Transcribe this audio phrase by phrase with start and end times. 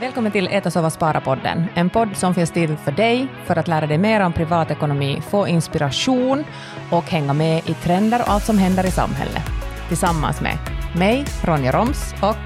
[0.00, 1.64] Välkommen till Äta, sova, spara-podden.
[1.74, 5.48] En podd som finns till för dig för att lära dig mer om privatekonomi, få
[5.48, 6.44] inspiration
[6.90, 9.42] och hänga med i trender och allt som händer i samhället.
[9.88, 10.58] Tillsammans med
[10.96, 12.36] mig, Ronja Roms och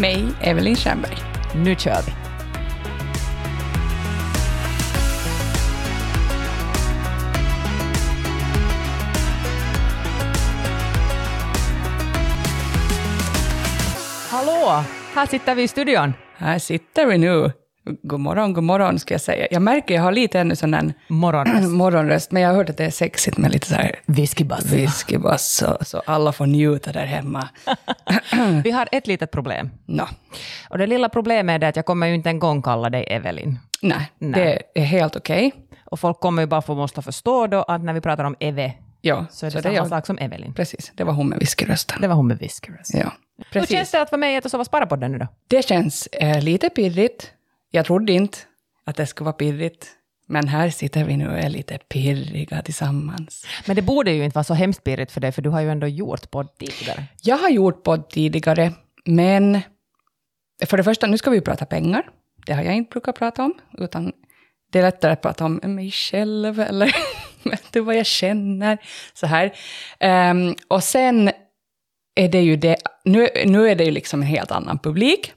[0.00, 1.16] Mig, Evelyn Stjernberg.
[1.54, 2.12] nu kör vi.
[14.30, 15.01] Hallå!
[15.14, 16.14] Här sitter vi i studion.
[16.36, 17.52] Här sitter vi nu.
[18.02, 19.46] God morgon, god morgon ska jag säga.
[19.50, 21.72] Jag märker jag har lite ännu sån där Morgon.
[21.76, 24.64] morgonröst, men jag har hört att det är sexigt med lite så här Whiskybass.
[24.72, 27.48] whiskybass, så, så alla får njuta där hemma.
[28.64, 29.70] Vi har ett litet problem.
[29.86, 30.06] Nå,
[30.70, 33.04] Och det lilla problemet är det att jag kommer ju inte en gång kalla dig
[33.10, 33.58] Evelyn.
[33.82, 34.62] nej, Nej.
[34.74, 35.52] det är helt okej.
[35.84, 38.72] Och folk kommer ju bara få måste förstå då att när vi pratar om Eve
[39.04, 40.54] Ja, så är det samma sak som Evelyn.
[40.54, 42.00] Precis, det var hon med whiskyrösten.
[42.00, 42.86] Det var hon med whiskers.
[42.92, 43.76] Ja, Hur precis.
[43.76, 45.26] känns det att vara med i Äta, sova, spara-podden nu då?
[45.48, 47.32] Det känns eh, lite pirrigt.
[47.70, 48.38] Jag trodde inte
[48.84, 49.86] att det skulle vara pirrigt.
[50.26, 53.46] Men här sitter vi nu och är lite pirriga tillsammans.
[53.66, 55.70] Men det borde ju inte vara så hemskt pirrigt för dig, för du har ju
[55.70, 57.04] ändå gjort podd tidigare.
[57.22, 58.72] Jag har gjort podd tidigare,
[59.04, 59.60] men
[60.66, 62.02] för det första, nu ska vi prata pengar.
[62.46, 64.12] Det har jag inte brukat prata om, utan
[64.72, 66.94] det är lättare att prata om mig själv eller
[67.50, 68.78] vet du vad jag känner,
[69.14, 69.52] så här.
[69.98, 71.30] Ehm, och sen
[72.14, 75.32] är det ju det, nu, nu är det ju liksom en helt annan publik,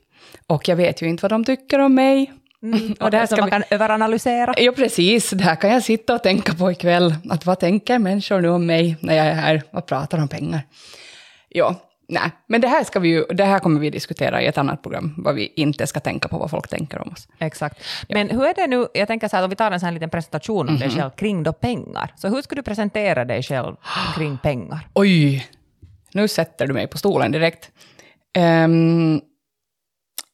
[0.47, 2.33] och jag vet ju inte vad de tycker om mig.
[2.99, 4.53] Och det här så man kan överanalysera.
[4.57, 5.29] Ja, precis.
[5.29, 7.15] Det här kan jag sitta och tänka på ikväll.
[7.29, 10.61] Att vad tänker människor nu om mig när jag är här och pratar om pengar?
[11.49, 11.75] Ja,
[12.07, 12.31] nej.
[12.47, 15.13] Men det här, ska vi ju, det här kommer vi diskutera i ett annat program,
[15.17, 17.27] vad vi inte ska tänka på, vad folk tänker om oss.
[17.39, 17.83] Exakt.
[18.09, 19.93] Men hur är det nu, jag tänker så här, om vi tar en sån här
[19.93, 20.97] liten presentation om dig Mhm.
[20.97, 22.13] själv kring då pengar.
[22.15, 23.75] Så hur skulle du presentera dig själv
[24.15, 24.87] kring pengar?
[24.93, 25.47] Oj,
[26.13, 27.71] nu sätter du mig på stolen direkt.
[28.37, 29.21] Ehm,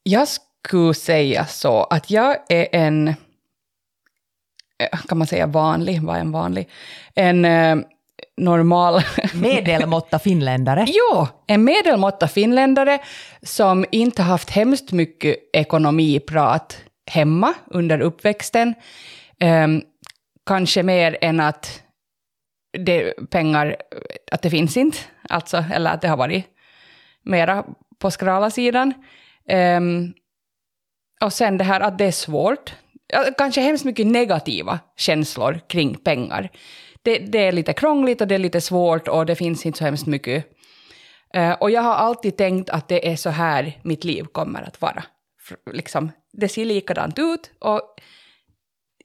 [0.04, 6.20] jag skulle säga så att jag är en, eh, kan man säga vanlig, vad är
[6.22, 6.70] en vanlig?
[7.16, 7.76] En eh,
[8.42, 9.02] normal
[9.34, 10.86] Medelmåtta finländare.
[10.90, 13.00] Jo, en medelmåtta finländare
[13.44, 16.78] som inte haft hemskt mycket ekonomiprat
[17.12, 18.74] hemma under uppväxten.
[19.40, 19.82] Ehm,
[20.46, 21.84] kanske mer än att
[22.78, 23.76] det, pengar,
[24.32, 24.98] att det finns inte,
[25.30, 26.46] alltså, eller att det har varit
[27.24, 27.66] mera
[28.00, 28.94] på skrala sidan.
[29.48, 30.14] Ehm,
[31.22, 32.74] och sen det här att det är svårt.
[33.38, 36.50] Kanske hemskt mycket negativa känslor kring pengar.
[37.04, 39.86] Det, det är lite krångligt och det är lite svårt och det finns inte så
[39.86, 40.46] hemskt mycket.
[41.34, 44.82] Eh, och jag har alltid tänkt att det är så här mitt liv kommer att
[44.82, 45.04] vara.
[45.72, 47.82] Liksom, det ser likadant ut och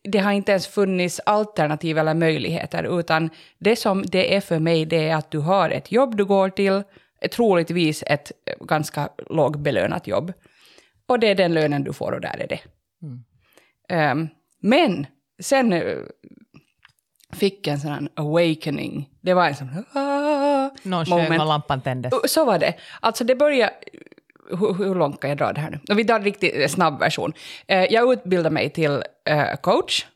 [0.03, 4.85] det har inte ens funnits alternativ eller möjligheter, utan det som det är för mig,
[4.85, 6.83] det är att du har ett jobb du går till,
[7.31, 10.33] troligtvis ett eh, ganska lågbelönat jobb.
[11.07, 12.61] Och det är den lönen du får och där är det.
[13.89, 14.29] Ehm,
[14.61, 15.07] men
[15.41, 15.97] sen eh,
[17.33, 19.09] fick en sån här awakening.
[19.21, 21.41] Det var en sån ah, Någon sjöng moment.
[21.41, 22.33] och lampan tändes.
[22.33, 22.75] Så var det.
[23.01, 23.73] Alltså det började...
[24.51, 25.95] Hur, hur långt kan jag dra det här nu?
[25.95, 27.33] Vi tar en riktigt snabb version.
[27.67, 30.07] Eh, Jag utbildade mig till eh, coach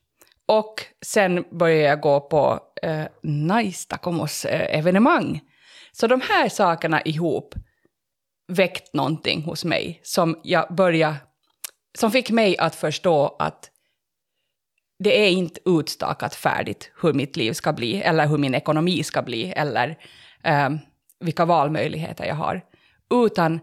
[0.47, 0.75] och
[1.06, 5.41] sen började jag gå på eh, Nice Tacomos eh, evenemang.
[5.93, 7.54] Så de här sakerna ihop
[8.49, 11.15] väckt någonting hos mig som jag började...
[11.99, 13.70] Som fick mig att förstå att
[15.03, 19.22] det är inte utstakat färdigt hur mitt liv ska bli, eller hur min ekonomi ska
[19.22, 19.99] bli, eller
[20.66, 20.78] um,
[21.21, 22.62] vilka valmöjligheter jag har.
[23.11, 23.61] Utan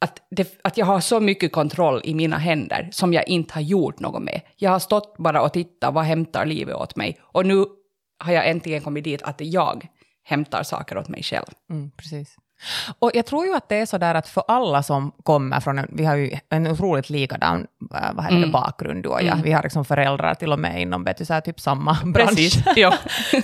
[0.00, 3.60] att, det, att jag har så mycket kontroll i mina händer som jag inte har
[3.60, 4.40] gjort något med.
[4.56, 7.20] Jag har stått bara och tittat, vad hämtar livet åt mig?
[7.22, 7.64] Och nu
[8.18, 9.88] har jag äntligen kommit dit att jag
[10.22, 11.46] hämtar saker åt mig själv.
[11.70, 12.36] Mm, precis.
[12.98, 15.78] Och jag tror ju att det är så där att för alla som kommer från,
[15.78, 19.36] en, vi har ju en otroligt likadan äh, vad heter det, bakgrund du och jag.
[19.36, 22.54] Vi har liksom föräldrar till och med inom vet du, så här, typ samma bransch.
[22.76, 22.94] ja.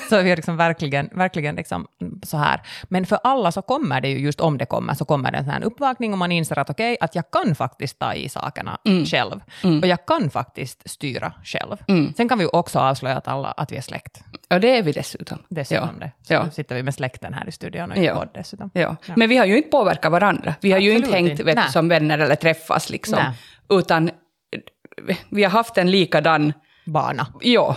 [0.08, 1.86] så vi är liksom verkligen, verkligen liksom
[2.22, 2.60] så här.
[2.88, 5.44] Men för alla så kommer det ju, just om det kommer, så kommer det en
[5.44, 8.78] sån här uppvakning och man inser att okej, att jag kan faktiskt ta i sakerna
[9.11, 9.40] själv.
[9.82, 11.76] Och jag kan faktiskt styra själv.
[12.16, 14.23] Sen kan vi ju också avslöja att, alla, att vi är släkt.
[14.50, 15.38] Och det är vi dessutom.
[15.49, 16.06] Dessutom ja.
[16.06, 16.12] det.
[16.26, 16.44] Så Ja.
[16.44, 18.14] nu sitter vi med släkten här i studion och i Ja.
[18.14, 18.70] podd dessutom.
[18.75, 18.96] Ja.
[19.17, 20.55] Men vi har ju inte påverkat varandra.
[20.61, 23.19] Vi har ju Absolut inte hängt vet du, som vänner eller träffas liksom.
[23.19, 23.79] Nej.
[23.79, 24.11] Utan
[25.31, 26.53] vi har haft en likadan,
[26.85, 27.27] Bana.
[27.41, 27.77] ja.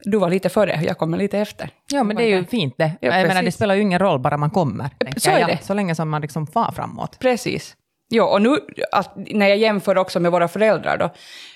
[0.00, 1.70] Du var lite före, jag kommer lite efter.
[1.90, 2.92] Ja, men det är ju fint det.
[3.00, 4.90] Ja, jag menar, det spelar ju ingen roll bara man kommer.
[5.16, 5.48] Så är jag.
[5.48, 5.58] det.
[5.62, 7.18] Så länge som man liksom far framåt.
[7.18, 7.76] Precis.
[8.08, 8.58] Ja, och nu
[8.92, 11.10] att, när jag jämför också med våra föräldrar då,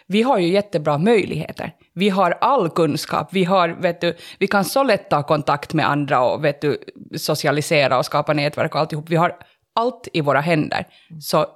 [0.07, 1.73] vi har ju jättebra möjligheter.
[2.01, 5.91] Vi har all kunskap, vi, har, vet du, vi kan så lätt ta kontakt med
[5.91, 6.79] andra och vet du,
[7.17, 9.11] socialisera och skapa nätverk och alltihop.
[9.11, 9.37] Vi har
[9.75, 10.87] allt i våra händer.
[11.21, 11.47] Så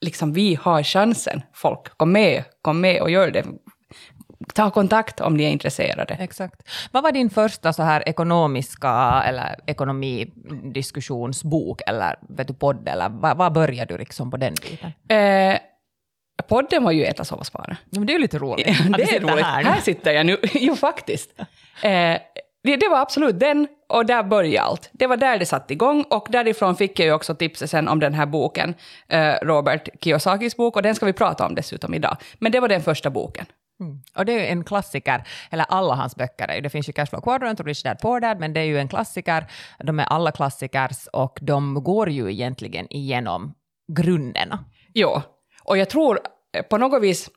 [0.00, 1.42] liksom vi har chansen.
[1.54, 3.44] Folk, kom med, kom med och gör det.
[4.54, 6.14] Ta kontakt om ni är intresserade.
[6.14, 6.62] Exakt.
[6.92, 12.88] Vad var din första så här ekonomiska eller ekonomidiskussionsbok eller vet du, podd?
[12.88, 14.92] Eller vad, vad började du liksom på den biten?
[15.08, 15.58] Eh,
[16.42, 17.76] podden var ju Äta, sova, spara.
[17.90, 18.66] Men det är ju lite roligt.
[18.66, 19.44] Ja, att det är roligt.
[19.44, 19.64] Här.
[19.64, 20.38] Här, sitter jag nu.
[20.54, 21.30] jo, faktiskt.
[21.82, 22.18] Eh,
[22.62, 24.90] det, det var absolut den, och där började allt.
[24.92, 28.00] Det var där det satte igång, och därifrån fick jag ju också tipset sen om
[28.00, 28.74] den här boken,
[29.08, 32.16] eh, Robert Kiyosakis bok, och den ska vi prata om dessutom idag.
[32.38, 33.46] Men det var den första boken.
[33.80, 34.02] Mm.
[34.14, 37.60] Och det är ju en klassiker, eller alla hans böcker det finns ju Cashflow Quadrant
[37.60, 39.46] och Rich Dad Poor Dad, men det är ju en klassiker,
[39.78, 43.54] de är alla klassikers och de går ju egentligen igenom
[43.92, 44.64] grunderna.
[44.94, 45.22] Jo,
[45.70, 46.20] och jag tror
[46.52, 47.30] eh, på något vis,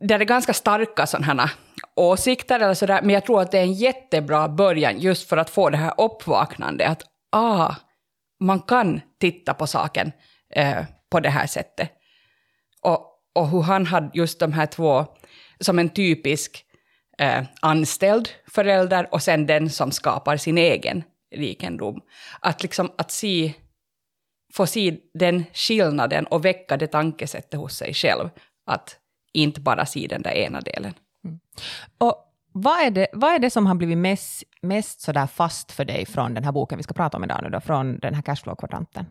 [0.00, 1.50] där är ganska starka sådana här
[1.94, 5.50] åsikter eller sådär, men jag tror att det är en jättebra början just för att
[5.50, 6.88] få det här uppvaknandet.
[6.88, 7.02] att
[7.32, 7.74] ah,
[8.40, 10.12] man kan titta på saken
[10.54, 11.92] eh, på det här sättet.
[12.82, 13.00] Och,
[13.34, 15.06] och hur han hade just de här två,
[15.60, 16.64] som en typisk
[17.18, 21.04] eh, anställd förälder och sen den som skapar sin egen
[21.34, 22.00] rikedom.
[22.40, 23.52] Att liksom att se,
[24.56, 28.28] få se den skillnaden och väcka det tankesättet hos sig själv.
[28.66, 28.96] Att
[29.32, 30.94] inte bara se den där ena delen.
[31.98, 32.22] Och
[32.52, 36.06] vad är, det, vad är det som har blivit mest, mest sådär fast för dig
[36.06, 39.06] från den här boken vi ska prata om idag nu då, från den här cashflow-kvadranten?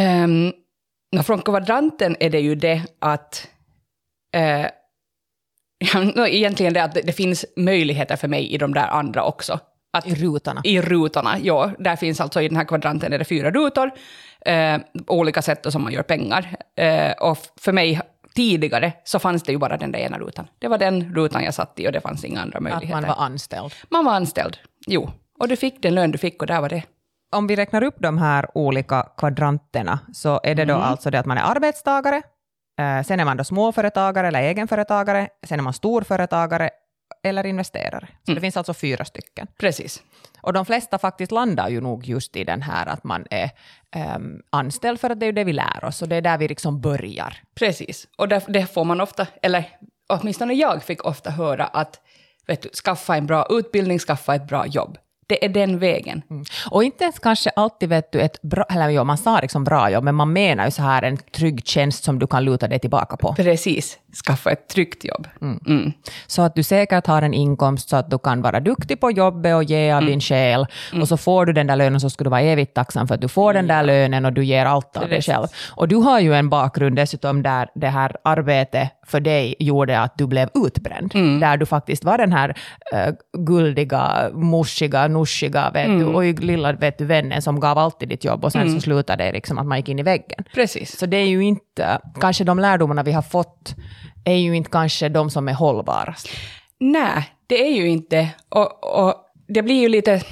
[0.00, 0.52] Um,
[1.22, 3.48] från kvadranten är det ju det att
[4.36, 4.66] uh,
[6.14, 9.60] ja, egentligen det att det finns möjligheter för mig i de där andra också.
[9.92, 10.60] Att, I rutorna?
[10.64, 11.70] I rutorna, ja.
[11.78, 13.90] Där finns alltså i den här kvadranten är det fyra rutor,
[14.46, 16.56] eh, olika sätt som man gör pengar.
[16.76, 18.00] Eh, och för mig
[18.34, 20.46] tidigare så fanns det ju bara den där ena rutan.
[20.58, 22.94] Det var den rutan jag satt i och det fanns inga andra möjligheter.
[22.96, 23.72] Att man var anställd?
[23.90, 24.56] Man var anställd,
[24.86, 25.10] jo.
[25.40, 26.82] Och du fick den lön du fick och där var det.
[27.36, 30.86] Om vi räknar upp de här olika kvadranterna så är det då Mm.
[30.86, 32.16] alltså det att man är arbetstagare,
[32.80, 36.70] eh, sen är man då småföretagare eller egenföretagare, sen är man storföretagare
[37.22, 38.08] eller investerare.
[38.24, 38.34] Så Mm.
[38.34, 39.46] det finns alltså fyra stycken.
[39.60, 40.02] Precis.
[40.40, 43.50] Och de flesta faktiskt landar ju nog just i den här att man är
[43.90, 46.48] ehm, anställd för att det är det vi lär oss och det är där vi
[46.48, 47.36] liksom börjar.
[47.54, 48.08] Precis.
[48.16, 49.64] Och där, det får man ofta, eller
[50.08, 52.00] åtminstone jag fick ofta höra att
[52.46, 54.98] vet du, skaffa en bra utbildning, skaffa ett bra jobb.
[55.28, 56.22] Det är den vägen.
[56.30, 56.44] Mm.
[56.70, 59.90] Och inte ens kanske alltid vet du ett bra, eller jo, man sa liksom bra
[59.90, 62.78] jobb, men man menar ju så här en trygg tjänst som du kan luta dig
[62.78, 63.34] tillbaka på.
[63.34, 63.98] Precis.
[64.26, 65.28] Skaffa ett tryggt jobb.
[65.40, 65.92] Mm.
[66.26, 69.54] Så att du säkert har en inkomst så att du kan vara duktig på jobbet
[69.54, 70.66] och ge av din själ.
[71.00, 73.20] Och så får du den där lönen så ska du vara evigt tacksam för att
[73.20, 75.34] du får den där lönen och du ger allt av dig Precis.
[75.34, 75.46] själv.
[75.70, 80.18] Och du har ju en bakgrund dessutom där det här arbetet för dig gjorde att
[80.18, 81.10] du blev utbränd.
[81.40, 82.48] Där du faktiskt var den här
[82.94, 88.06] uh, guldiga, morsiga, nuschiga, vet du, oj, lilla vet du, vännen som gav allt i
[88.06, 90.44] ditt jobb och sen så slutade det liksom att man gick in i väggen.
[90.54, 90.98] Precis.
[90.98, 93.74] Så det är ju inte, kanske de lärdomarna vi har fått
[94.24, 96.28] är ju inte kanske de som är hållbarast.
[96.78, 98.28] Nej, det är ju inte.
[98.48, 99.14] Och, och
[99.48, 100.22] det blir ju lite,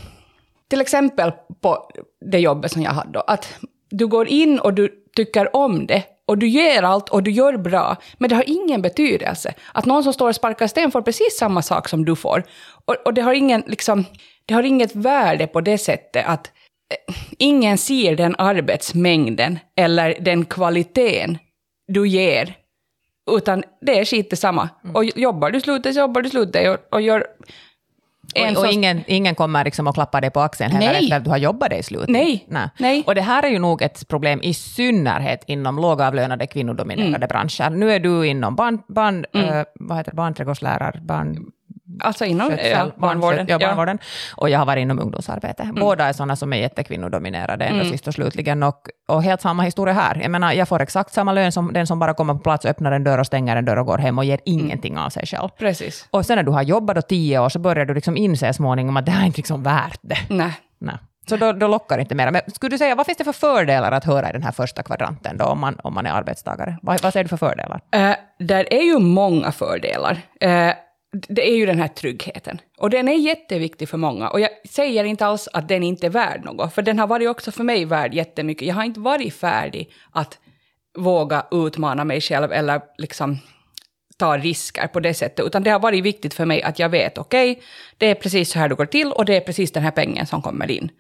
[0.68, 1.90] till exempel på
[2.20, 3.58] det jobbet som jag hade då, att
[3.90, 7.56] du går in och du tycker om det och du ger allt och du gör
[7.56, 9.55] bra, men det har ingen betydelse.
[9.73, 12.43] Att någon som står och sparkar sten får precis samma sak som du får.
[12.84, 14.05] Och, och det, har ingen, liksom,
[14.46, 20.44] det har inget värde på det sättet att eh, ingen ser den arbetsmängden eller den
[20.44, 21.38] kvaliteten
[21.88, 22.56] du ger
[23.31, 24.69] utan det är skit detsamma.
[24.94, 27.27] Och jobbar du slutet så jobbar du slutet och, och gör
[28.36, 31.05] en Och, och ingen, ingen kommer liksom att klappa dig på axeln heller Nej.
[31.05, 32.08] efter att du har jobbat dig i slutet.
[32.08, 32.46] Nej.
[32.78, 33.02] Nej.
[33.06, 37.28] Och det här är ju nog ett problem i synnerhet inom lågavlönade kvinnodominerade Mm.
[37.28, 37.70] branscher.
[37.70, 41.38] Nu är du inom barn, barn, eh, vad heter det, barnträdgårdslärar, barn,
[42.00, 43.46] Alltså inom skötsel, ja, barnvården.
[43.48, 43.98] Ja, barnvården.
[44.36, 45.62] Och jag har varit inom ungdomsarbete.
[45.62, 45.74] Mm.
[45.74, 48.62] Båda är sådana som är jättekvinnodominerade ändå sist och slutligen.
[48.62, 50.19] Och, och helt samma historia här.
[50.22, 52.93] Jag menar, jag får exakt samma lön som den som bara kommer på plats, öppnar
[52.93, 54.60] en dörr och stänger en dörr och går hem och ger Mm.
[54.60, 55.48] ingenting av sig själv.
[55.58, 56.08] Precis.
[56.10, 58.96] Och sen när du har jobbat då tio år så börjar du liksom inse småningom
[58.96, 60.19] att det här är inte liksom värt det.
[60.28, 60.52] Nej.
[60.78, 60.94] Nej.
[61.28, 62.31] Så då, då lockar det inte mer.
[62.31, 64.82] Men skulle du säga, vad finns det för fördelar att höra i den här första
[64.82, 66.78] kvadranten då, om man, om man är arbetstagare?
[66.82, 67.81] Vad, vad säger du för fördelar?
[67.94, 70.19] Eh, där är ju många fördelar.
[70.40, 70.70] Eh,
[71.29, 72.61] det är ju den här tryggheten.
[72.79, 74.29] Och den är jätteviktig för många.
[74.29, 77.29] Och jag säger inte alls att den inte är värd något, för den har varit
[77.29, 78.69] också för mig värd jättemycket.
[78.69, 80.39] Jag har inte varit färdig att
[80.99, 83.39] våga utmana mig själv eller liksom
[84.17, 87.19] ta risker på det sättet, utan det har varit viktigt för mig att jag vet,
[87.19, 87.63] okej,
[87.99, 90.27] det är precis så här det går till och det är precis den här pengen
[90.27, 90.91] som kommer in.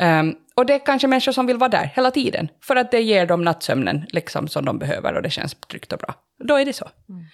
[0.00, 3.00] Um, och det är kanske människor som vill vara där hela tiden, för att det
[3.00, 6.14] ger dem nattsömnen liksom, som de behöver och det känns tryggt och bra.
[6.48, 6.88] Då är det så.
[7.08, 7.24] Mm.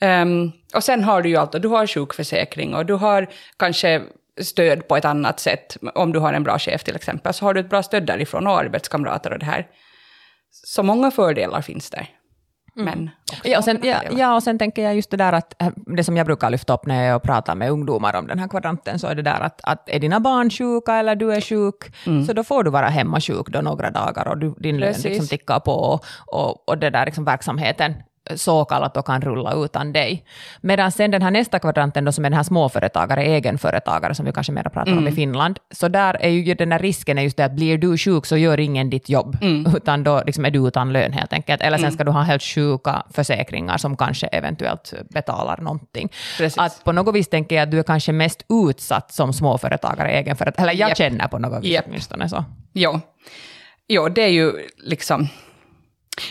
[0.00, 3.26] Ehm, och sen har du ju allt, du har sjukförsäkring och du har
[3.56, 4.02] kanske
[4.40, 5.76] stöd på ett annat sätt.
[5.94, 8.46] Om du har en bra chef till exempel, så har du ett bra stöd därifrån
[8.46, 9.66] och arbetskamrater och det här.
[10.50, 12.08] Så många fördelar finns där.
[12.74, 15.62] Men också Ja och, sen, ja, ja, och sen tänker jag just det där att,
[15.62, 18.48] äh, det som jag brukar lyfta upp när jag pratar med ungdomar om den här
[18.48, 21.94] kvadranten, så är det där att, att är dina barn sjuka eller du är sjuk,
[22.26, 25.04] så då får du vara hemma sjuk då några dagar och du, din lön Precis.
[25.04, 27.94] liksom tickar på och, och, och det där liksom verksamheten
[28.36, 30.24] så kallat och kan rulla utan dig.
[30.60, 34.32] Medan sen den här nästa kvadranten då som är den här småföretagare, egenföretagare som vi
[34.32, 37.36] kanske mer pratar om i Finland, så där är ju den där risken är just
[37.36, 39.36] det att blir du sjuk så gör ingen ditt jobb,
[39.76, 41.62] utan då liksom är du utan lön helt enkelt.
[41.62, 46.08] Eller sen ska du ha helt sjuka försäkringar som kanske eventuellt betalar någonting.
[46.38, 46.58] Precis.
[46.58, 50.70] Att på något vis tänker jag att du är kanske mest utsatt som småföretagare, egenföretagare,
[50.70, 50.98] eller jag Japp.
[50.98, 51.84] känner på något vis Japp.
[51.88, 52.44] åtminstone så.
[52.72, 53.00] Ja.
[53.86, 55.28] ja, det är ju liksom...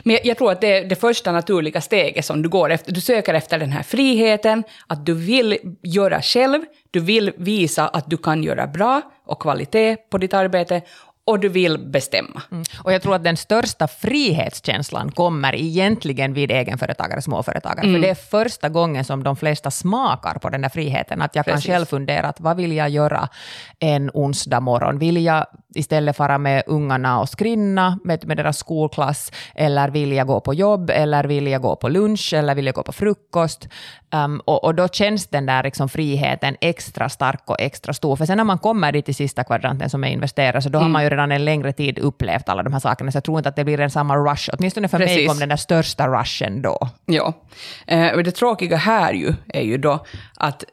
[0.04, 2.92] Men jag, tror att det är det första naturliga steget som du går efter.
[2.92, 8.10] Du söker efter den här friheten, att du vill göra själv, du vill visa att
[8.10, 10.82] du kan göra bra och kvalitet på ditt arbete
[11.30, 12.42] och du vill bestämma.
[12.52, 12.64] Mm.
[12.84, 17.88] Och jag tror att den största frihetskänslan kommer egentligen vid egenföretagare, småföretagare.
[17.88, 17.94] Mm.
[17.94, 21.22] För det är första gången som de flesta smakar på den där friheten.
[21.22, 21.66] Att jag Precis.
[21.66, 23.30] kan själv fundera, att vad vill jag göra
[23.80, 25.00] en onsdag morgon?
[25.00, 25.46] Vill jag
[25.76, 29.32] istället fara med ungarna och skrinna med, med deras skolklass?
[29.56, 30.90] Eller vill jag gå på jobb?
[30.90, 32.34] Eller vill jag gå på lunch?
[32.34, 33.68] Eller vill jag gå på frukost?
[34.16, 38.16] Um, och, och då känns den där liksom friheten extra stark och extra stor.
[38.16, 40.86] För sen när man kommer dit i sista kvadranten som är investerare, så då Mm.
[40.86, 43.12] har man ju redan en längre tid upplevt alla de här sakerna.
[43.12, 44.50] Så jag tror inte att det blir en samma rush.
[44.54, 45.28] Åtminstone för mig Precis.
[45.28, 46.90] kom den där största rushen då.
[47.06, 47.34] Ja.
[47.88, 50.06] Eh, och det tråkiga här ju är ju då
[50.38, 50.64] att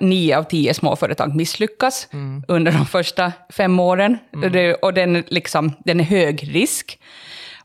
[0.00, 2.08] nio av tio småföretag misslyckas
[2.48, 4.18] under de första fem åren.
[4.32, 6.98] Och Det, och den, liksom, den är hög risk.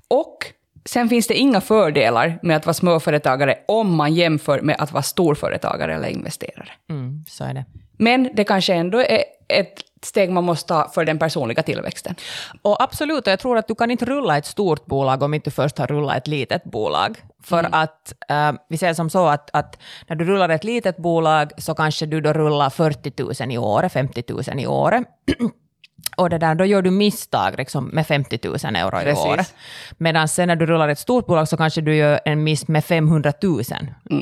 [0.08, 0.38] Och
[0.86, 5.04] sen finns det inga fördelar med att vara småföretagare om man jämför med att vara
[5.04, 6.70] storföretagare eller investerare.
[6.90, 7.66] Mm, så är det.
[7.98, 12.16] Men det kanske ändå är ett steg man måste ta för den personliga tillväxten.
[12.62, 15.50] Och absolut, och jag tror att du kan inte rulla ett stort bolag om inte
[15.50, 17.18] du först har rullat ett litet bolag.
[17.44, 21.52] För att eh, vi säger som så att, att när du rullar ett litet bolag
[21.58, 25.04] så kanske du då rullar 40 000 i året, 50 000 i året.
[26.18, 29.26] Och det där, då gör du misstag liksom, med 50 000 euro i Precis.
[29.26, 29.56] året.
[29.98, 32.86] Medan sen när du rullar ett stort bolag så kanske du gör en miss med
[32.86, 33.62] 500 000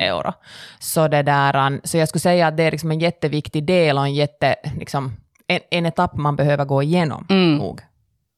[0.02, 0.34] euro.
[0.80, 4.04] Så, det där, så jag skulle säga att det är liksom en jätteviktig del och
[4.04, 5.14] en, jätte, liksom,
[5.48, 7.26] en, en etapp man behöver gå igenom.
[7.30, 7.82] Nog.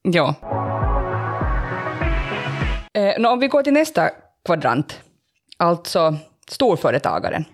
[0.01, 0.35] Ja.
[2.93, 4.09] Eh, nå, om vi går till nästa
[4.45, 4.99] kvadrant,
[5.57, 6.17] alltså
[6.49, 7.45] storföretagaren.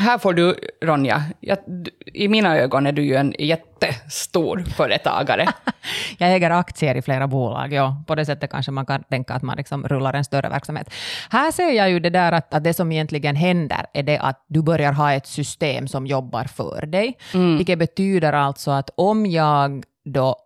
[0.00, 1.58] Här får du, Ronja, jag,
[2.04, 5.46] i mina ögon är du ju en jättestor företagare.
[6.18, 8.04] Jag äger aktier i flera bolag, ja.
[8.06, 10.90] På det sättet kanske man kan tänka att man liksom rullar en större verksamhet.
[11.30, 14.44] Här ser jag ju det där att, att det som egentligen händer är det att
[14.48, 17.18] du börjar ha ett system som jobbar för dig.
[17.56, 20.36] Vilket betyder alltså att om jag då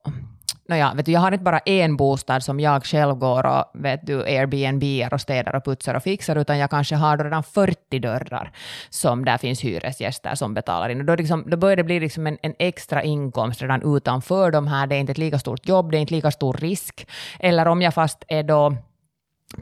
[0.68, 4.06] Nåja, vet du, jag har inte bara en bostad som jag själv går och vet
[4.06, 8.52] du, Airbnb och städar och putsar och fixar, utan jag kanske har redan 40 dörrar
[8.90, 11.00] som där finns hyresgäster som betalar in.
[11.00, 14.66] Och då, liksom, då börjar det bli liksom en, en extra inkomst redan utanför de
[14.66, 14.87] här.
[14.87, 17.06] Det är inte ett lika stort jobb, det är inte lika stor risk.
[17.40, 18.76] Eller om jag fast är då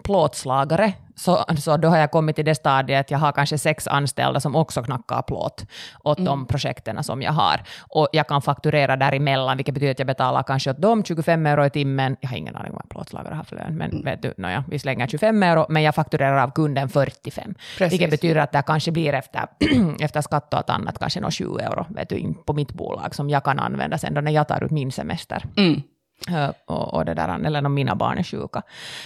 [0.05, 3.87] plåtslagare, så, så då har jag kommit till det stadiet att jag har kanske sex
[3.87, 5.67] anställda som också knackar plåt
[6.05, 7.61] åt de projekten som jag har.
[7.81, 11.67] Och jag kan fakturera däremellan, vilket betyder att jag betalar kanske åt dem 25 euro
[11.67, 12.17] i timmen.
[12.21, 14.79] Jag har ingen aning om vad plåtslagare har för lön, men vet du, nåja, vi
[14.79, 17.55] slänger 25 euro, men jag fakturerar av kunden 45.
[17.79, 17.93] Precis.
[17.93, 19.47] Vilket betyder att det kanske blir efter,
[20.01, 23.31] efter skatt och allt annat kanske några 7 euro vet du, på mitt bolag som
[23.31, 25.45] jag kan använda sen då när jag tar ut min semester.
[25.57, 25.83] Mm.
[26.67, 28.63] Och, och det där, eller om mina barn är sjuka.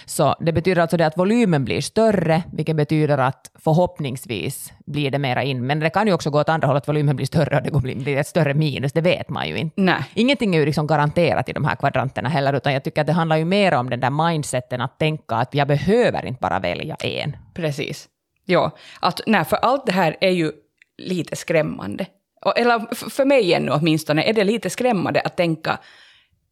[0.06, 5.18] Så det betyder alltså det att volymen blir större, vilket betyder att förhoppningsvis blir det
[5.18, 5.66] mera in.
[5.66, 7.94] Men det kan ju också gå åt andra hållet, att volymen blir större och det
[7.94, 9.80] blir ett större minus, det vet man ju inte.
[9.80, 10.04] Nej.
[10.14, 13.12] Ingenting är ju liksom garanterat i de här kvadranterna heller, utan jag tycker att det
[13.12, 16.94] handlar ju mer om den där mindseten att tänka att jag behöver inte bara välja
[16.94, 17.36] en.
[17.54, 18.08] Precis.
[18.44, 18.70] Ja,
[19.00, 20.52] att, nej, för allt det här är ju
[20.98, 22.06] lite skrämmande.
[22.56, 25.78] Eller för mig ännu åtminstone är det lite skrämmande att tänka,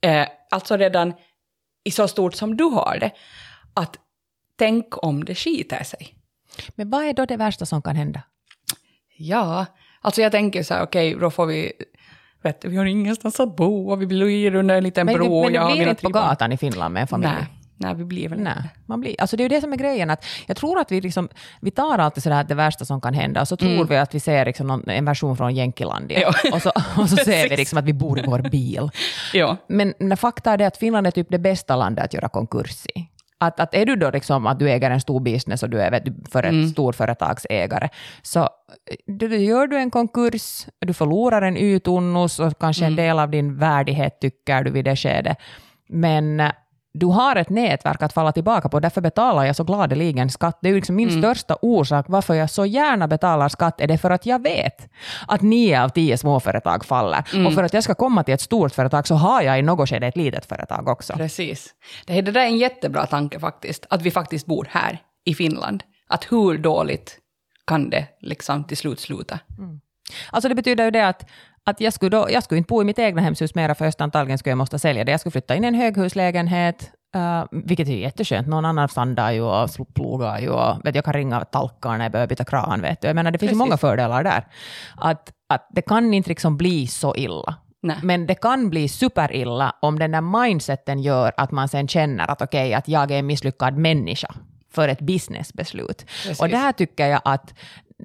[0.04, 1.14] eh, alltså redan
[1.84, 3.11] i så stort som du har det,
[3.75, 3.96] att
[4.58, 6.14] tänk om det skiter sig.
[6.75, 8.23] Men vad är då det värsta som kan hända?
[9.16, 9.66] Ja,
[10.00, 11.73] alltså jag tänker så här, okej, då får vi,
[12.42, 15.42] vet vi har ingenstans att bo och vi blir under en liten Men, bro.
[15.42, 17.32] men du blir inte på gatan i Finland med en familj.
[17.32, 17.46] Nej,
[17.76, 18.69] nej, vi blir väl Nej, inte.
[18.87, 20.11] man blir, alltså det är ju det som är grejen.
[20.11, 21.28] Att jag tror att vi, liksom,
[21.61, 24.14] vi tar alltid sådär att det värsta som kan hända och så tror vi att
[24.14, 26.21] vi ser liksom någon, en version från Jänkilandia.
[26.21, 26.35] Ja.
[26.52, 28.90] Och så, och så ser vi liksom att vi bor i vår bil.
[29.33, 32.28] Ja, Men när fakta är det att Finland är typ det bästa landet att göra
[32.28, 33.09] konkurs i.
[33.38, 35.90] Att, att är du då liksom att du äger en stor business och du är
[35.90, 37.88] vet, du, för ett storföretagsägare,
[38.23, 38.49] så
[39.07, 43.59] då gör du en konkurs, du förlorar en Y-tunnus och kanske en del av din
[43.59, 45.38] värdighet tycker du vid det skedet.
[45.88, 46.43] Men,
[46.94, 50.58] du har ett nätverk att falla tillbaka på, därför betalar jag så gladeligen skatt.
[50.62, 53.98] Det är ju liksom min största orsak varför jag så gärna betalar skatt, är det
[53.98, 54.88] för att jag vet
[55.28, 57.46] att nio av tio småföretag faller.
[57.46, 59.88] Och för att jag ska komma till ett stort företag så har jag i något
[59.88, 61.12] skede ett litet företag också.
[61.12, 61.74] Precis.
[62.06, 65.82] Det, det där är en jättebra tanke faktiskt, att vi faktiskt bor här i Finland.
[66.08, 67.18] Att hur dåligt
[67.66, 69.38] kan det liksom till slut sluta?
[70.30, 71.26] Alltså det betyder ju det att,
[71.66, 74.38] att jag, skulle då, jag skulle inte bo i mitt egna hemshus mera, för antagligen
[74.38, 75.11] skulle jag måste sälja det.
[75.11, 78.49] Jag skulle flytta in i en höghuslägenhet, uh, vilket är jätteskönt.
[78.49, 82.12] Någon annan sandar ju och plogar ju och vet, jag kan ringa talkar när jag
[82.12, 82.83] behöver byta kran.
[82.83, 83.06] Vet du.
[83.06, 83.59] Jag menar, det finns Precis.
[83.59, 84.47] många fördelar där.
[84.97, 87.54] Att, att det kan inte liksom bli så illa.
[87.83, 87.97] Nej.
[88.02, 92.42] Men det kan bli superilla om den där mindseten gör att man sen känner att
[92.42, 94.35] okej, att jag är en misslyckad människa
[94.75, 95.99] för ett businessbeslut.
[95.99, 96.40] Precis.
[96.40, 97.54] Och där tycker jag att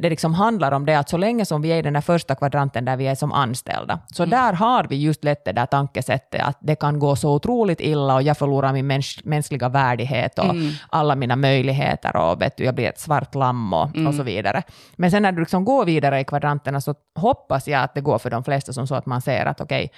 [0.02, 2.36] det liksom handlar om det att så länge som vi är i den där första
[2.36, 4.30] kvadranten där vi är som anställda, så Mm.
[4.30, 8.16] där har vi just lätt det där tankesättet att det kan gå så otroligt illa
[8.16, 10.72] och jag förlorar min mäns mänskliga värdighet och Mm.
[10.90, 14.08] alla mina möjligheter och vet du, jag blir ett svart lamm och, Mm.
[14.08, 14.64] och så vidare.
[14.96, 18.18] Men sen när du liksom går vidare i kvadranterna så hoppas jag att det går
[18.20, 19.92] för de flesta som så att man ser att okej,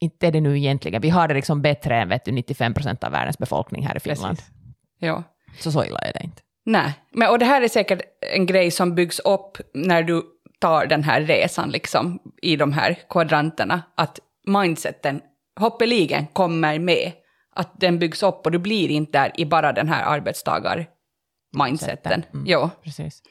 [0.00, 3.04] inte är det nu egentligen, vi har det liksom bättre än vet du, 95 procent
[3.04, 4.36] av världens befolkning här i Finland.
[4.36, 4.52] Precis.
[4.98, 5.22] Ja.
[5.58, 6.42] Så så illa är det inte.
[6.66, 8.00] Nej, men, och det här är säkert
[8.32, 10.22] en grej som byggs upp när du
[10.58, 15.20] tar den här resan liksom, i de här kvadranterna, att mindseten
[15.60, 17.12] hoppeligen kommer med,
[17.54, 22.24] att den byggs upp och du blir inte där i bara den här arbetstagar-mindseten.
[22.34, 22.46] Mm.
[22.48, 23.22] Jo, Precis.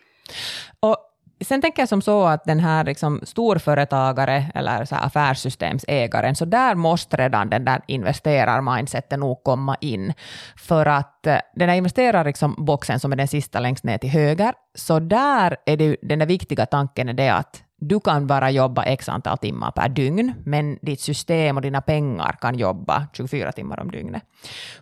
[0.80, 0.98] Och
[1.42, 6.46] sen tänker jag som så att den här liksom storföretagare eller så här affärssystemsägaren, så
[6.46, 10.13] där måste redan den där investerar-mindseten nog komma in.
[10.56, 14.54] För att eh, den här investerar-boxen liksom som är den sista längst ner till höger,
[14.75, 18.84] så där är det den där viktiga tanken är det att du kan bara jobba
[18.84, 23.79] x antal timmar per dygn, men ditt system och dina pengar kan jobba 24 timmar
[23.79, 24.24] om dygnet.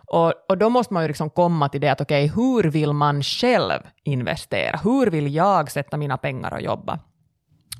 [0.06, 3.22] Och, och då måste man ju liksom komma till det att okej, hur vill man
[3.22, 4.80] själv investera?
[4.84, 6.98] Hur vill jag sätta mina pengar och jobba?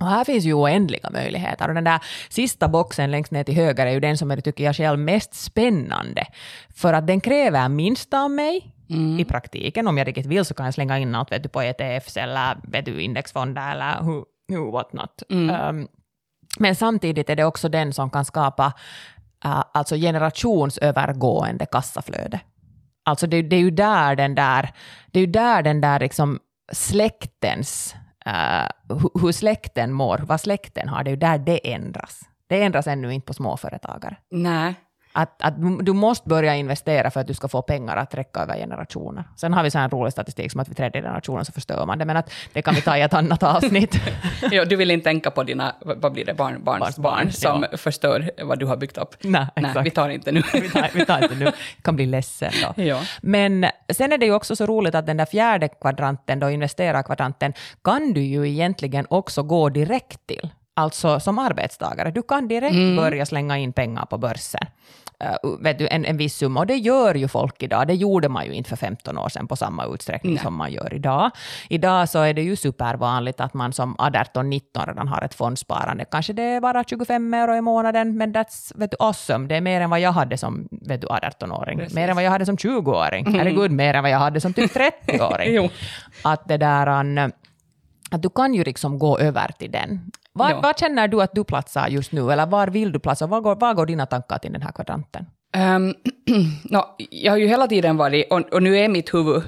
[0.00, 1.68] Och här finns ju oändliga möjligheter.
[1.68, 4.64] Och den där sista boxen längst ner till höger är ju den som är, tycker
[4.64, 6.26] jag själv, mest spännande.
[6.74, 8.74] För att den kräver minst av mig
[9.18, 9.88] i praktiken.
[9.88, 12.56] Om jag riktigt vill så kan jag slänga in allt vet du, på ETFs eller
[12.62, 15.22] vet du, indexfonder eller who, who what not.
[15.28, 15.88] Um,
[16.58, 18.66] men samtidigt är det också den som kan skapa
[19.44, 22.40] uh, alltså generationsövergående kassaflöde.
[23.04, 24.72] Alltså det, det är ju där den där,
[25.12, 26.40] det är där den där liksom
[26.72, 27.94] släktens,
[28.26, 32.20] uh, hu- hur släkten mår, vad släkten har, det är ju där det ändras.
[32.46, 34.16] Det ändras ännu inte på småföretagare.
[34.30, 34.74] nej.
[35.16, 38.56] Att, att du måste börja investera för att du ska få pengar att räcka över
[38.56, 39.24] generationer.
[39.36, 41.86] Sen har vi så här en rolig statistik som att vid tredje generationen så förstör
[41.86, 44.00] man det, men att det kan vi ta i ett annat avsnitt.
[44.50, 47.66] Jo, du vill inte tänka på dina, vad blir det, barn, barns Barns barn som
[47.70, 47.76] ja.
[47.76, 49.16] förstör vad du har byggt upp.
[49.20, 50.42] Nej, Nej, vi tar inte nu.
[50.52, 52.82] vi, tar, vi tar inte nu, kan bli ledsen då.
[52.82, 53.00] Ja.
[53.22, 57.52] Men sen är det ju också så roligt att den där fjärde kvadranten, då investera-kvadranten,
[57.84, 60.50] kan du ju egentligen också gå direkt till.
[60.76, 62.10] Alltså som arbetstagare.
[62.10, 64.66] Du kan direkt börja slänga in pengar på börsen.
[65.24, 66.60] Uh, vet du, en, en viss summa.
[66.60, 67.86] Och det gör ju folk idag.
[67.86, 70.42] Det gjorde man ju inte för 15 år sedan på samma utsträckning Nej.
[70.42, 71.30] som man gör idag.
[71.68, 76.04] Idag så är det ju supervanligt att man som 18-19 redan har ett fondsparande.
[76.04, 79.48] Kanske det är bara 25 euro i månaden, men that's vet du, awesome.
[79.48, 81.78] Det är mer än vad jag hade som vet du, 18-åring.
[81.78, 81.94] Precis.
[81.94, 83.34] Mer än vad jag hade som 20-åring.
[83.34, 85.54] Herregud, mer än vad jag hade som typ 30-åring.
[85.54, 85.68] Jo.
[86.22, 86.86] Att det där...
[86.86, 87.32] an,
[88.14, 90.10] Att du kan ju liksom gå över till den.
[90.32, 90.60] Var, Ja.
[90.60, 93.26] Vad känner du att du platsar just nu, eller var vill du platsa?
[93.26, 95.26] Var går, var går dina tankar till den här kvadranten?
[95.56, 95.94] Um,
[96.64, 99.42] nå, jag har ju hela tiden varit, och, och nu är mitt huvud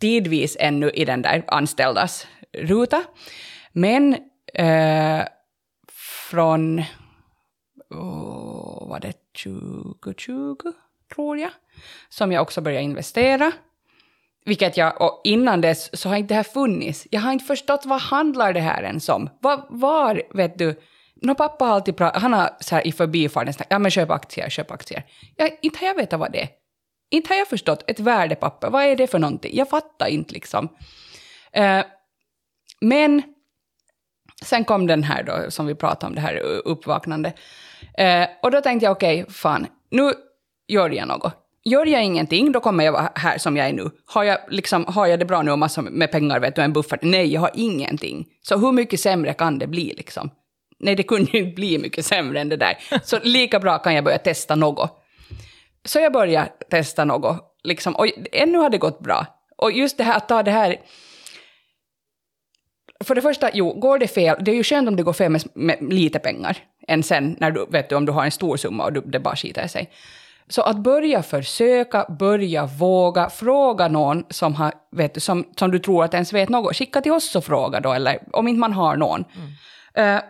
[0.00, 3.02] tidvis ännu i den där anställdas ruta.
[3.72, 4.16] Men
[4.54, 5.22] eh,
[6.30, 6.82] från,
[7.90, 9.12] oh, var det
[9.44, 10.56] 2020
[11.14, 11.50] tror jag,
[12.08, 13.52] som jag också började investera.
[14.44, 17.06] Vilket jag, och innan dess så har inte det här funnits.
[17.10, 19.30] Jag har inte förstått vad handlar det här ens om.
[19.40, 20.80] Var, var vet du,
[21.22, 24.10] No, pappa har alltid pratat, han har så här i förbifarten sagt, ja men köp
[24.10, 25.02] aktier, köp aktier.
[25.36, 26.48] Ja, inte har jag vetat vad det är.
[27.10, 29.56] Inte har jag förstått ett värdepapper, vad är det för någonting?
[29.56, 30.68] Jag fattar inte liksom.
[31.52, 31.84] Eh,
[32.80, 33.22] men
[34.44, 37.32] sen kom den här då, som vi pratade om, det här uppvaknande.
[37.98, 40.12] Eh, och då tänkte jag, okej, fan, nu
[40.68, 41.43] gör jag något.
[41.64, 43.90] Gör jag ingenting, då kommer jag vara här som jag är nu.
[44.06, 46.72] Har jag, liksom, har jag det bra nu och massor med pengar, vet du, en
[46.72, 47.02] buffert?
[47.02, 48.26] Nej, jag har ingenting.
[48.42, 50.30] Så hur mycket sämre kan det bli liksom?
[50.78, 52.78] Nej, det kunde ju inte bli mycket sämre än det där.
[53.02, 55.04] Så lika bra kan jag börja testa något.
[55.84, 59.26] Så jag började testa något, liksom, och ännu har det gått bra.
[59.56, 60.76] Och just det här att ta det här...
[63.04, 65.30] För det första, jo, går det fel, det är ju skönt om det går fel
[65.30, 66.56] med, med lite pengar,
[66.88, 69.18] än sen när du, vet du, om du har en stor summa och du, det
[69.18, 69.90] bara skiter sig.
[70.48, 75.78] Så att börja försöka, börja våga, fråga någon som, har, vet du, som, som du
[75.78, 76.76] tror att ens vet något.
[76.76, 79.24] Skicka till oss och fråga då, eller om inte man har någon.
[79.94, 80.16] Mm.
[80.16, 80.22] Uh,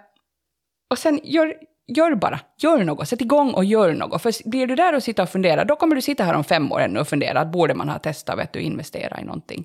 [0.90, 1.54] och sen gör,
[1.86, 4.22] gör bara, gör något, sätt igång och gör något.
[4.22, 6.72] För blir du där och sitter och funderar, då kommer du sitta här om fem
[6.72, 9.64] år ännu och fundera, att borde man ha testat, vet du, investera i någonting.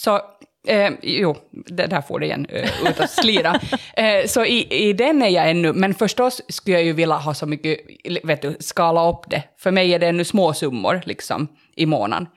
[0.00, 0.20] Så
[0.68, 3.60] Eh, jo, där får det igen uh, ut att slira.
[3.96, 7.34] eh, så i, i den är jag ännu, men förstås skulle jag ju vilja ha
[7.34, 7.80] så mycket,
[8.24, 9.42] vet du, skala upp det.
[9.56, 12.28] För mig är det ännu små summor liksom i månaden.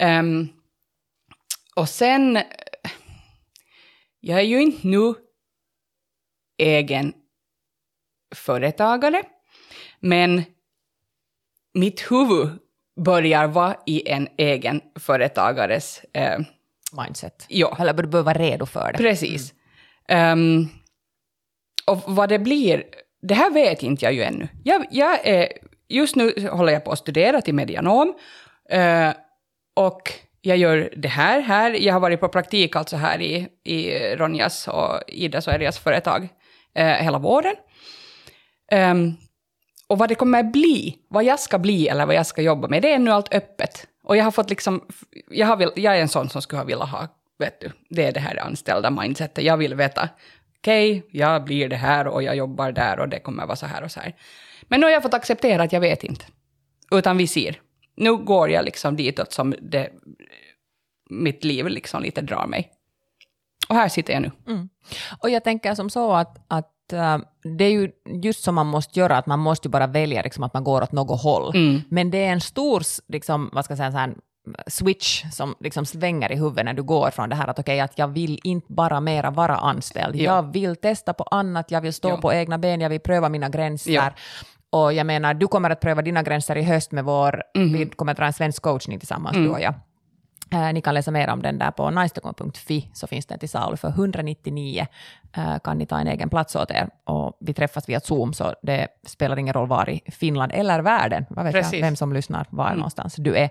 [0.00, 0.48] Um,
[1.76, 2.38] och sen,
[4.20, 5.14] jag är ju inte nu
[6.58, 7.12] egen
[8.34, 9.22] företagare,
[10.00, 10.42] men
[11.74, 12.48] mitt huvud
[13.04, 16.38] börjar vara i en egen företagares eh,
[17.02, 17.46] mindset.
[17.48, 17.76] Ja.
[17.80, 18.98] Eller du behöver vara redo för det.
[18.98, 19.54] Precis.
[20.08, 20.38] Mm.
[20.38, 20.68] Um,
[21.86, 22.84] och vad det blir,
[23.22, 24.48] det här vet inte jag ju ännu.
[24.64, 25.48] Jag, jag är,
[25.88, 28.14] just nu håller jag på att studera till medianom.
[28.74, 29.12] Uh,
[29.76, 31.70] och jag gör det här här.
[31.70, 36.22] Jag har varit på praktik alltså här i, i Ronjas och Idas och Erias företag
[36.78, 37.54] uh, hela våren.
[38.72, 39.16] Um,
[39.86, 42.68] och vad det kommer att bli, vad jag ska bli eller vad jag ska jobba
[42.68, 43.86] med, det är ännu allt öppet.
[44.04, 44.84] Och jag har fått liksom,
[45.30, 48.04] jag, har vill, jag är en sån som skulle ha velat ha, vet du, det
[48.04, 49.44] är det här anställda mindsetet.
[49.44, 50.08] Jag vill veta,
[50.58, 53.66] okej, okay, jag blir det här och jag jobbar där och det kommer vara så
[53.66, 54.14] här och så här.
[54.62, 56.24] Men nu har jag fått acceptera att jag vet inte.
[56.90, 57.60] Utan vi ser.
[57.96, 59.90] Nu går jag liksom ditåt som det,
[61.10, 62.70] mitt liv liksom lite drar mig.
[63.68, 64.30] Och här sitter jag nu.
[64.46, 64.68] Mm.
[65.18, 67.18] Och jag tänker som så att, att uh,
[67.58, 67.90] det är ju
[68.22, 70.82] just som man måste göra, att man måste ju bara välja liksom, att man går
[70.82, 71.56] åt något håll.
[71.56, 71.82] Mm.
[71.88, 74.14] Men det är en stor, liksom, vad ska jag säga, så här,
[74.66, 77.80] switch som liksom svänger i huvudet när du går från det här att okej, okay,
[77.80, 80.16] att jag vill inte bara mera vara anställd.
[80.16, 80.22] Ja.
[80.22, 82.16] Jag vill testa på annat, jag vill stå ja.
[82.16, 83.92] på egna ben, jag vill pröva mina gränser.
[83.92, 84.10] Ja.
[84.70, 87.72] Och jag menar, du kommer att pröva dina gränser i höst med vår, mm.
[87.72, 89.48] vi kommer att dra en svensk coachning tillsammans, mm.
[89.48, 89.74] du och jag.
[90.54, 93.76] Eh, ni kan läsa mer om den där på najstockholm.fi, så finns den till salu
[93.76, 94.86] för 199
[95.36, 96.88] eh, kan ni ta en egen plats åt er.
[97.04, 101.26] Och vi träffas via Zoom, så det spelar ingen roll var i Finland eller världen,
[101.30, 101.72] vad vet Precis.
[101.72, 102.78] jag, vem som lyssnar, var mm.
[102.78, 103.50] någonstans du är.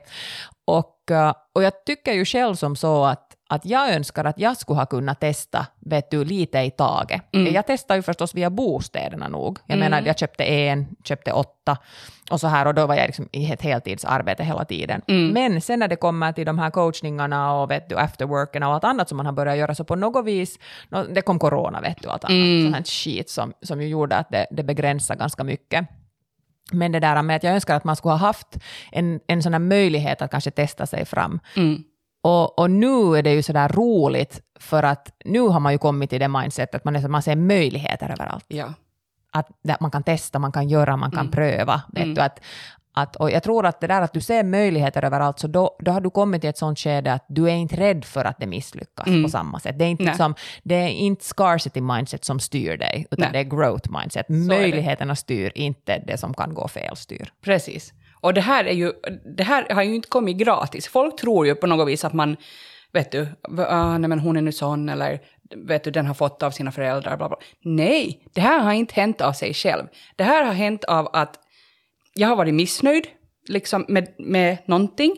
[0.65, 4.58] Och, eh, och jag tycker ju själv som så att att jag önskar att jag
[4.58, 7.21] skulle ha kunnat testa vet du, lite i taget.
[7.34, 7.53] Mm.
[7.53, 9.60] Jag testar ju förstås via bostäderna nog.
[9.65, 9.91] Jag mm.
[9.91, 11.77] menar, jag köpte en, köpte åtta
[12.32, 15.01] och så här och då var jag liksom i ett heltidsarbete hela tiden.
[15.08, 15.29] Mm.
[15.29, 18.84] Men sen när det kommer till de här coachningarna och vet du, afterworken och allt
[18.84, 20.60] annat som man har börjat göra så på något vis,
[21.10, 22.63] det kom corona vet du, allt annat mm.
[22.63, 25.88] sånt här skit som, som ju gjorde att det, det begränsar ganska mycket.
[26.71, 28.58] Men det där med att jag önskar att man skulle ha haft
[28.91, 31.39] en, en sån möjlighet att kanske testa sig fram.
[31.56, 31.84] Mm.
[32.23, 36.09] Och, och, nu är det ju sådär roligt, för att nu har man ju kommit
[36.09, 38.45] till det mindsetet att man, man ser möjligheter överallt.
[38.47, 38.73] Ja.
[39.31, 41.31] Att, att man kan testa, man kan göra, man kan mm.
[41.31, 41.81] pröva.
[41.93, 42.15] Vet mm.
[42.15, 42.39] du, att,
[42.93, 45.91] att, och jag tror att det där att du ser möjligheter överallt, så då, då
[45.91, 48.47] har du kommit till ett sånt skede att du är inte rädd för att det
[48.47, 49.23] misslyckas mm.
[49.23, 49.79] på samma sätt.
[49.79, 53.31] Det är, inte liksom, det är inte scarcity mindset som styr dig, utan Nej.
[53.31, 54.25] det är growth mindset.
[54.25, 57.31] Så Möjligheterna styr, inte det som kan gå fel styr.
[57.41, 57.93] Precis.
[58.23, 58.91] Och det här, är ju,
[59.38, 60.88] det här har ju inte kommit gratis.
[60.88, 62.38] Folk tror ju på något vis att man,
[62.93, 65.19] vet du, ah, nej men hon är nu sån, eller
[65.55, 67.38] vet du, den har fått av sina föräldrar, bla bla.
[67.63, 69.83] Nej, det här har inte hänt av sig själv.
[70.15, 71.39] Det här har hänt av att
[72.13, 73.07] jag har varit missnöjd
[73.47, 75.15] liksom, med, med någonting.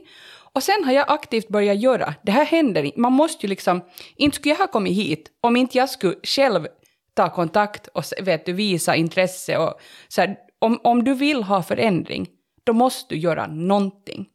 [0.54, 2.14] Och sen har jag aktivt börjat göra.
[2.24, 3.00] Det här händer inte.
[3.00, 3.82] Man måste ju liksom...
[4.16, 6.68] Inte skulle jag ha kommit hit om inte jag skulle själv
[7.14, 9.58] ta kontakt och vet du, visa intresse.
[9.58, 9.74] Och,
[10.08, 12.28] så här, om, om du vill ha förändring,
[12.66, 14.30] då måste du göra någonting.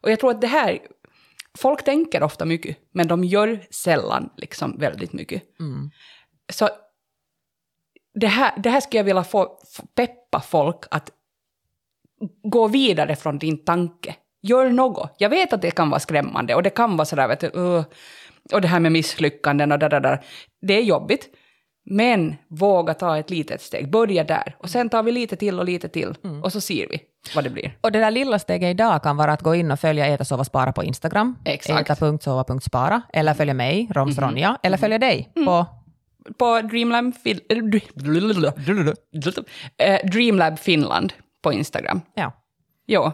[0.00, 0.78] Och jag tror att det här,
[1.58, 5.42] folk tänker ofta mycket, men de gör sällan liksom väldigt mycket.
[5.60, 5.90] Mm.
[6.52, 6.68] Så
[8.14, 11.10] det här, det här skulle jag vilja få, få peppa folk att
[12.42, 14.16] gå vidare från din tanke.
[14.42, 15.14] Gör något.
[15.18, 17.84] Jag vet att det kan vara skrämmande och det kan vara sådär, vet du, uh,
[18.52, 20.24] och det här med misslyckanden och där, där, där.
[20.60, 21.28] Det är jobbigt.
[21.90, 24.56] Men våga ta ett litet steg, börja där.
[24.58, 26.42] Och sen tar vi lite till och lite till mm.
[26.42, 27.00] och så ser vi
[27.34, 27.76] vad det blir.
[27.80, 30.44] Och det där lilla steget idag kan vara att gå in och följa Äta, sova,
[30.44, 31.36] spara på Instagram.
[31.44, 31.90] Exakt.
[31.90, 33.02] Äta.sova.spara.
[33.12, 34.30] Eller följa mig, Roms mm.
[34.30, 34.58] Ronja.
[34.62, 35.46] Eller följa dig mm.
[35.46, 35.66] på
[36.38, 37.12] på Dreamlab,
[39.76, 42.00] eh, Dreamlab Finland på Instagram.
[42.14, 42.32] Ja.
[42.86, 43.12] Jo.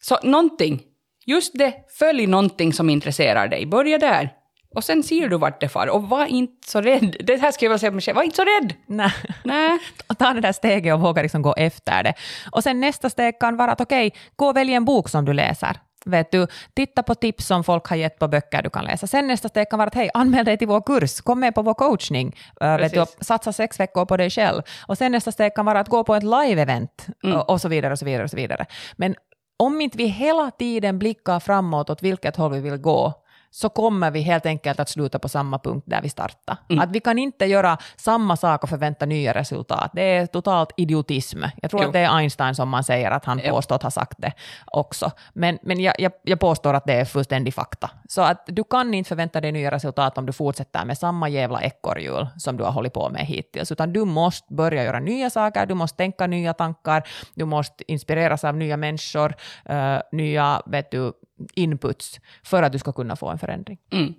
[0.00, 0.82] Så någonting,
[1.26, 3.66] just det, följ någonting som intresserar dig.
[3.66, 4.30] Börja där.
[4.74, 5.86] Och sen ser du vart det far.
[5.86, 7.16] Och var inte så rädd.
[7.20, 8.74] Det här ska jag väl säga mig själv, var inte så rädd.
[8.86, 9.12] Nej.
[9.42, 9.78] Nej.
[10.18, 12.14] Ta det där steget och våga liksom gå efter det.
[12.52, 15.24] Och sen nästa steg kan vara att okej, okay, gå och välj en bok som
[15.24, 15.76] du läser.
[16.06, 19.06] Vet du, titta på tips som folk har gett på böcker du kan läsa.
[19.06, 21.62] Sen nästa steg kan vara att hej, anmäl dig till vår kurs, kom med på
[21.62, 24.62] vår coachning, uh, vet du, satsa sex veckor på dig själv.
[24.86, 27.36] Och sen nästa steg kan vara att gå på ett live-event mm.
[27.36, 28.66] och, och så vidare och så vidare och så vidare.
[28.96, 29.14] Men
[29.56, 33.23] om inte vi hela tiden blickar framåt åt vilket håll vi vill gå,
[33.54, 36.58] så kommer vi helt enkelt att sluta på samma punkt där vi startade.
[36.68, 36.82] Mm.
[36.82, 39.90] Att vi kan inte göra samma sak och förvänta nya resultat.
[39.94, 41.42] Det är totalt idiotism.
[41.62, 41.88] Jag tror jo.
[41.88, 43.50] att det är Einstein som man säger att han jo.
[43.50, 44.32] påstått har sagt det
[44.66, 45.10] också.
[45.32, 47.90] Men, men jag, jag, jag påstår att det är fullständig fakta.
[48.08, 51.62] Så att du kan inte förvänta dig nya resultat om du fortsätter med samma jävla
[51.62, 55.66] ekorrhjul som du har hållit på med hittills, utan du måste börja göra nya saker,
[55.66, 59.34] du måste tänka nya tankar, du måste inspireras av nya människor,
[59.70, 61.12] uh, nya vet du,
[61.54, 63.78] inputs för att du ska kunna få en förändring.
[63.90, 64.14] Mm.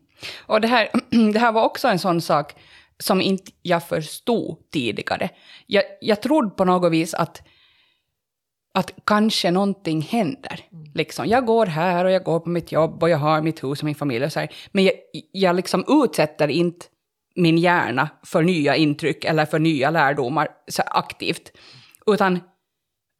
[0.45, 0.89] Och det här,
[1.33, 2.55] det här var också en sån sak
[2.99, 5.29] som inte jag förstod tidigare.
[5.67, 7.41] Jag, jag trodde på något vis att,
[8.73, 10.59] att kanske någonting händer.
[10.71, 10.91] Mm.
[10.93, 13.79] Liksom, jag går här och jag går på mitt jobb och jag har mitt hus
[13.79, 14.49] och min familj och så här.
[14.71, 14.93] Men jag,
[15.31, 16.85] jag liksom utsätter inte
[17.35, 21.51] min hjärna för nya intryck eller för nya lärdomar så aktivt.
[22.07, 22.39] Utan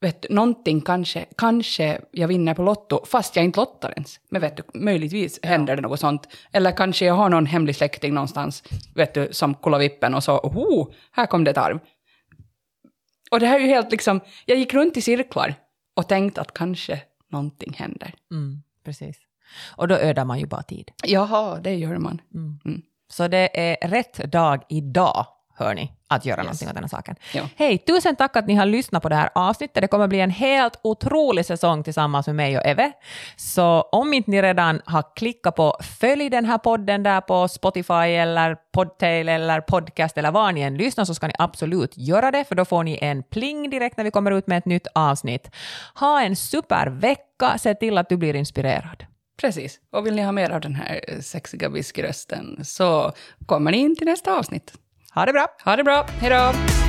[0.02, 4.20] vet du, någonting kanske, kanske jag vinner på Lotto, fast jag inte lottar ens.
[4.30, 6.28] Men vet du, möjligtvis händer det något sånt.
[6.52, 8.64] Eller kanske jag har någon hemlig släkting någonstans,
[8.96, 11.80] vet du, som kollar vippen och så, oh, här kom det ett arv.
[13.32, 15.56] Och det här är ju helt liksom, jag gick runt i cirklar
[15.96, 18.14] och tänkte att kanske någonting händer.
[18.32, 19.18] Mm, precis.
[19.76, 20.92] Och då ödar man ju bara tid.
[21.04, 22.22] Jaha, det gör man.
[22.34, 22.60] Mm.
[22.66, 22.82] Mm.
[23.08, 25.26] Så det är rätt dag idag
[25.58, 26.46] hör ni, att göra yes.
[26.46, 27.16] någonting åt den här saken.
[27.34, 27.50] Ja.
[27.56, 29.82] Hej, tusen tack att ni har lyssnat på det här avsnittet.
[29.82, 32.92] Det kommer bli en helt otrolig säsong tillsammans med mig och Eve.
[33.36, 37.94] Så om inte ni redan har klickat på följ den här podden där på Spotify
[37.94, 42.44] eller Podtail eller podcast eller var ni än lyssnar så ska ni absolut göra det,
[42.44, 45.52] för då får ni en pling direkt när vi kommer ut med ett nytt avsnitt.
[45.96, 49.06] Ha en supervecka, se till att du blir inspirerad.
[49.38, 49.80] Precis.
[49.92, 53.12] Och vill ni ha mer av den här sexiga whiskyrösten så
[53.46, 54.74] kommer ni in till nästa avsnitt.
[55.16, 55.48] Ha det bra!
[55.64, 56.06] Ha det bra!
[56.22, 56.85] Hej då!